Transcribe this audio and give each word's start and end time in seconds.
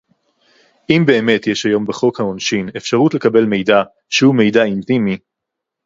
אם 0.89 1.03
באמת 1.07 1.47
יש 1.47 1.65
היום 1.65 1.85
בחוק 1.85 2.19
העונשין 2.19 2.69
אפשרות 2.77 3.13
לקבל 3.13 3.45
מידע- 3.45 3.83
שהוא 4.09 4.35
מידע 4.35 4.63
אינטימי 4.63 5.17